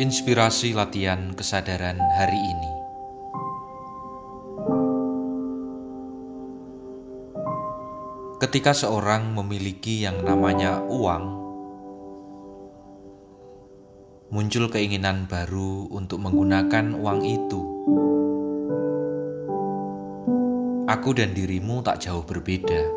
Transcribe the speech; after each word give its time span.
Inspirasi 0.00 0.72
latihan 0.72 1.36
kesadaran 1.36 2.00
hari 2.00 2.40
ini. 2.40 2.72
Ketika 8.40 8.72
seorang 8.72 9.36
memiliki 9.36 10.00
yang 10.00 10.24
namanya 10.24 10.80
uang, 10.88 11.24
muncul 14.32 14.72
keinginan 14.72 15.28
baru 15.28 15.92
untuk 15.92 16.24
menggunakan 16.24 16.96
uang 16.96 17.20
itu. 17.20 17.60
Aku 20.88 21.12
dan 21.12 21.36
dirimu 21.36 21.84
tak 21.84 22.08
jauh 22.08 22.24
berbeda. 22.24 22.88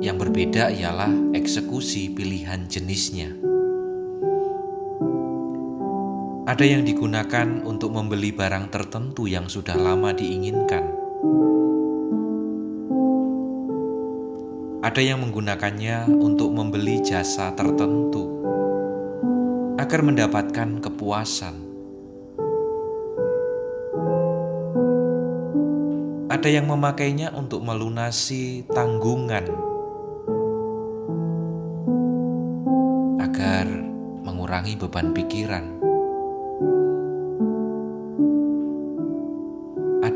Yang 0.00 0.16
berbeda 0.24 0.72
ialah 0.72 1.36
eksekusi 1.36 2.16
pilihan 2.16 2.64
jenisnya. 2.64 3.47
Ada 6.48 6.64
yang 6.64 6.88
digunakan 6.88 7.60
untuk 7.68 7.92
membeli 7.92 8.32
barang 8.32 8.72
tertentu 8.72 9.28
yang 9.28 9.52
sudah 9.52 9.76
lama 9.76 10.16
diinginkan. 10.16 10.80
Ada 14.80 14.96
yang 14.96 15.20
menggunakannya 15.28 16.08
untuk 16.08 16.48
membeli 16.56 17.04
jasa 17.04 17.52
tertentu 17.52 18.40
agar 19.76 20.00
mendapatkan 20.00 20.80
kepuasan. 20.80 21.52
Ada 26.32 26.48
yang 26.48 26.64
memakainya 26.64 27.28
untuk 27.36 27.60
melunasi 27.60 28.64
tanggungan 28.72 29.44
agar 33.20 33.68
mengurangi 34.24 34.80
beban 34.80 35.12
pikiran. 35.12 35.77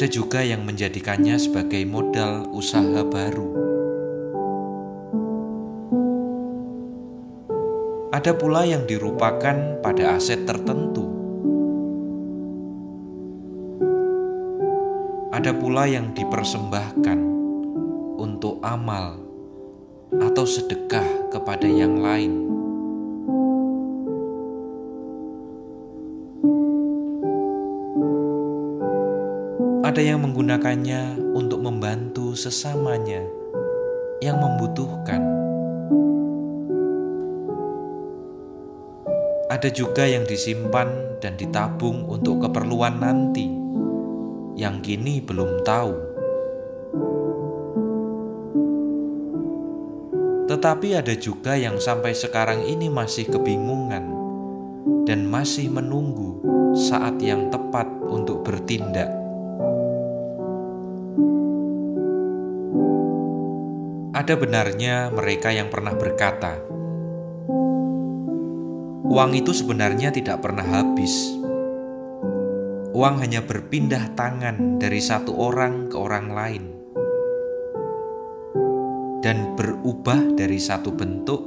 Ada 0.03 0.19
juga 0.19 0.43
yang 0.43 0.67
menjadikannya 0.67 1.39
sebagai 1.39 1.87
modal 1.87 2.51
usaha 2.51 3.07
baru. 3.07 3.55
Ada 8.11 8.35
pula 8.35 8.67
yang 8.67 8.83
dirupakan 8.83 9.79
pada 9.79 10.19
aset 10.19 10.43
tertentu. 10.43 11.07
Ada 15.31 15.55
pula 15.55 15.87
yang 15.87 16.11
dipersembahkan 16.19 17.23
untuk 18.19 18.59
amal 18.67 19.23
atau 20.19 20.43
sedekah 20.43 21.31
kepada 21.31 21.71
yang 21.71 22.03
lain. 22.03 22.51
Ada 29.93 30.09
yang 30.09 30.25
menggunakannya 30.25 31.21
untuk 31.37 31.61
membantu 31.61 32.33
sesamanya 32.33 33.29
yang 34.25 34.41
membutuhkan. 34.41 35.21
Ada 39.53 39.69
juga 39.69 40.09
yang 40.09 40.25
disimpan 40.25 41.21
dan 41.21 41.37
ditabung 41.37 42.09
untuk 42.09 42.41
keperluan 42.41 43.05
nanti 43.05 43.53
yang 44.57 44.81
kini 44.81 45.21
belum 45.21 45.61
tahu. 45.61 45.93
Tetapi 50.49 50.89
ada 51.05 51.13
juga 51.21 51.53
yang 51.53 51.77
sampai 51.77 52.17
sekarang 52.17 52.65
ini 52.65 52.89
masih 52.89 53.29
kebingungan 53.29 54.09
dan 55.05 55.29
masih 55.29 55.69
menunggu 55.69 56.41
saat 56.73 57.21
yang 57.21 57.53
tepat 57.53 57.93
untuk 58.09 58.41
bertindak. 58.41 59.22
Ada 64.23 64.39
benarnya 64.39 65.11
mereka 65.11 65.51
yang 65.51 65.67
pernah 65.67 65.99
berkata, 65.99 66.55
"Uang 69.03 69.35
itu 69.35 69.51
sebenarnya 69.51 70.15
tidak 70.15 70.47
pernah 70.47 70.63
habis. 70.63 71.35
Uang 72.95 73.19
hanya 73.19 73.43
berpindah 73.43 74.15
tangan 74.15 74.79
dari 74.79 75.03
satu 75.03 75.35
orang 75.35 75.91
ke 75.91 75.99
orang 75.99 76.31
lain, 76.31 76.71
dan 79.27 79.59
berubah 79.59 80.39
dari 80.39 80.63
satu 80.63 80.95
bentuk 80.95 81.43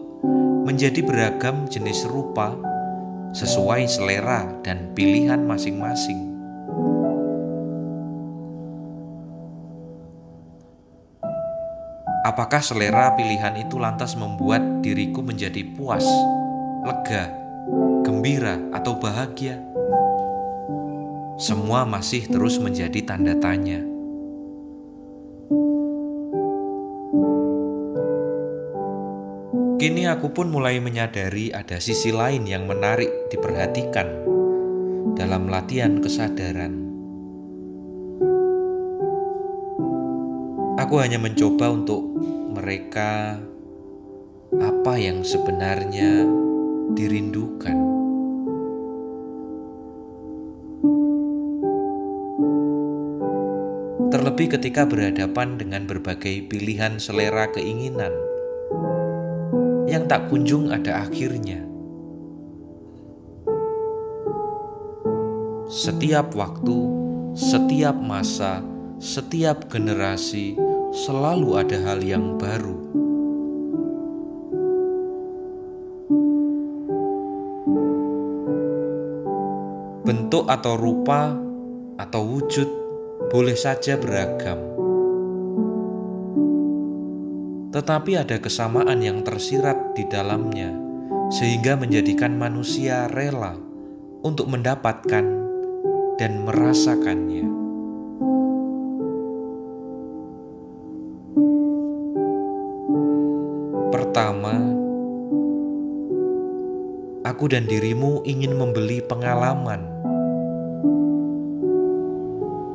menjadi 0.68 1.00
beragam 1.00 1.72
jenis 1.72 2.04
rupa 2.12 2.60
sesuai 3.32 3.88
selera 3.88 4.52
dan 4.68 4.92
pilihan 4.92 5.48
masing-masing." 5.48 6.35
Apakah 12.26 12.58
selera 12.58 13.14
pilihan 13.14 13.54
itu 13.54 13.78
lantas 13.78 14.18
membuat 14.18 14.82
diriku 14.82 15.22
menjadi 15.22 15.62
puas, 15.78 16.02
lega, 16.82 17.30
gembira, 18.02 18.58
atau 18.74 18.98
bahagia? 18.98 19.62
Semua 21.38 21.86
masih 21.86 22.26
terus 22.26 22.58
menjadi 22.58 23.06
tanda 23.06 23.38
tanya. 23.38 23.78
Kini 29.78 30.10
aku 30.10 30.34
pun 30.34 30.50
mulai 30.50 30.82
menyadari 30.82 31.54
ada 31.54 31.78
sisi 31.78 32.10
lain 32.10 32.50
yang 32.50 32.66
menarik 32.66 33.30
diperhatikan 33.30 34.10
dalam 35.14 35.46
latihan 35.46 36.02
kesadaran. 36.02 36.85
Aku 40.76 41.00
hanya 41.00 41.16
mencoba 41.16 41.72
untuk 41.72 42.04
mereka 42.52 43.40
apa 44.60 44.94
yang 45.00 45.24
sebenarnya 45.24 46.28
dirindukan. 46.92 47.80
Terlebih 54.12 54.60
ketika 54.60 54.84
berhadapan 54.84 55.56
dengan 55.56 55.88
berbagai 55.88 56.52
pilihan 56.52 57.00
selera 57.00 57.48
keinginan 57.56 58.12
yang 59.88 60.12
tak 60.12 60.28
kunjung 60.28 60.76
ada 60.76 61.08
akhirnya. 61.08 61.64
Setiap 65.72 66.36
waktu, 66.36 66.78
setiap 67.32 67.96
masa, 67.96 68.75
setiap 69.06 69.70
generasi 69.70 70.58
selalu 70.90 71.62
ada 71.62 71.78
hal 71.86 72.02
yang 72.02 72.42
baru. 72.42 72.74
Bentuk 80.02 80.50
atau 80.50 80.74
rupa 80.74 81.38
atau 82.02 82.22
wujud 82.26 82.66
boleh 83.30 83.54
saja 83.54 83.94
beragam, 84.02 84.58
tetapi 87.78 88.18
ada 88.18 88.42
kesamaan 88.42 89.06
yang 89.06 89.22
tersirat 89.22 89.94
di 89.94 90.10
dalamnya, 90.10 90.74
sehingga 91.30 91.78
menjadikan 91.78 92.34
manusia 92.34 93.06
rela 93.14 93.54
untuk 94.26 94.50
mendapatkan 94.50 95.26
dan 96.18 96.32
merasakannya. 96.42 97.65
Pertama, 103.96 104.52
aku 107.24 107.48
dan 107.48 107.64
dirimu 107.64 108.28
ingin 108.28 108.60
membeli 108.60 109.00
pengalaman. 109.00 109.88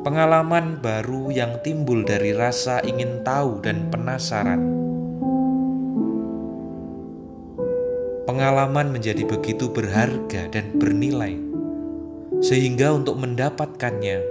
Pengalaman 0.01 0.81
baru 0.81 1.29
yang 1.29 1.61
timbul 1.61 2.01
dari 2.09 2.33
rasa 2.33 2.81
ingin 2.81 3.21
tahu 3.21 3.61
dan 3.61 3.93
penasaran. 3.93 4.65
Pengalaman 8.25 8.89
menjadi 8.89 9.21
begitu 9.21 9.69
berharga 9.69 10.49
dan 10.49 10.73
bernilai, 10.73 11.37
sehingga 12.41 12.97
untuk 12.97 13.21
mendapatkannya 13.21 14.25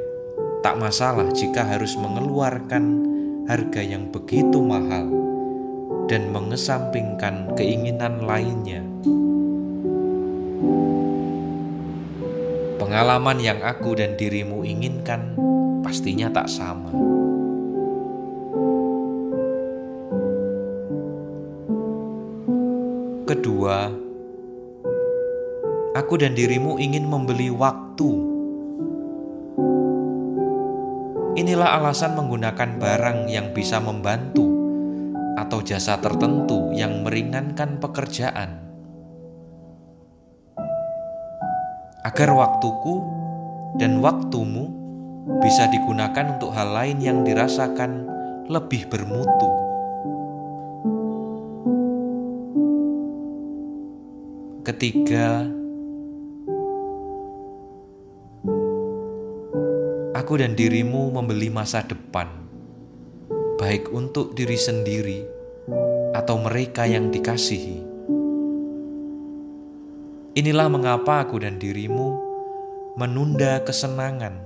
tak 0.67 0.75
masalah 0.75 1.31
jika 1.31 1.71
harus 1.71 1.95
mengeluarkan 1.95 2.83
harga 3.47 3.79
yang 3.79 4.11
begitu 4.11 4.59
mahal 4.59 5.20
dan 6.11 6.35
mengesampingkan 6.35 7.55
keinginan 7.55 8.27
lainnya. 8.27 8.83
Pengalaman 12.83 13.39
yang 13.39 13.63
aku 13.63 13.95
dan 13.95 14.19
dirimu 14.19 14.67
inginkan 14.67 15.39
pastinya 15.87 16.27
tak 16.35 16.51
sama. 16.51 16.91
Kedua, 23.31 23.87
aku 25.95 26.15
dan 26.19 26.35
dirimu 26.35 26.83
ingin 26.83 27.07
membeli 27.07 27.55
waktu. 27.55 28.11
Inilah 31.39 31.79
alasan 31.79 32.19
menggunakan 32.19 32.83
barang 32.83 33.31
yang 33.31 33.55
bisa 33.55 33.79
membantu 33.79 34.50
atau 35.41 35.65
jasa 35.65 35.97
tertentu 36.05 36.69
yang 36.77 37.01
meringankan 37.01 37.81
pekerjaan. 37.81 38.61
Agar 42.05 42.33
waktuku 42.37 43.01
dan 43.81 44.05
waktumu 44.05 44.69
bisa 45.41 45.69
digunakan 45.73 46.37
untuk 46.37 46.53
hal 46.53 46.77
lain 46.77 46.99
yang 47.01 47.25
dirasakan 47.25 48.09
lebih 48.53 48.89
bermutu. 48.93 49.49
Ketiga, 54.61 55.49
aku 60.13 60.33
dan 60.37 60.53
dirimu 60.53 61.11
membeli 61.11 61.49
masa 61.49 61.81
depan, 61.83 62.50
baik 63.61 63.93
untuk 63.93 64.33
diri 64.33 64.57
sendiri 64.57 65.21
atau 66.17 66.41
mereka 66.41 66.89
yang 66.89 67.13
dikasihi. 67.13 67.85
Inilah 70.33 70.73
mengapa 70.73 71.29
aku 71.29 71.45
dan 71.45 71.61
dirimu 71.61 72.17
menunda 72.97 73.61
kesenangan 73.61 74.41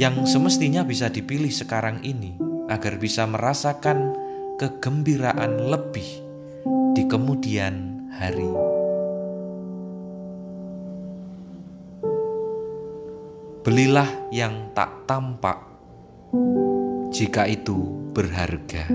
yang 0.00 0.24
semestinya 0.24 0.80
bisa 0.80 1.12
dipilih 1.12 1.52
sekarang 1.52 2.00
ini 2.00 2.40
agar 2.72 2.96
bisa 2.96 3.28
merasakan 3.28 4.16
kegembiraan 4.56 5.68
lebih 5.68 6.08
di 6.96 7.04
kemudian 7.04 8.08
hari. 8.16 8.48
Belilah 13.60 14.08
yang 14.32 14.72
tak 14.72 15.04
tampak, 15.04 15.56
jika 17.14 17.46
itu 17.46 18.10
berharga. 18.10 18.90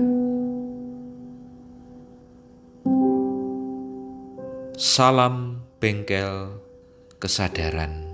Salam 4.76 5.64
bengkel 5.80 6.60
kesadaran. 7.16 8.09